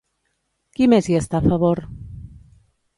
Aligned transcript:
Qui 0.79 0.87
més 0.95 1.11
hi 1.11 1.19
està 1.21 1.41
a 1.41 1.45
favor? 1.47 1.85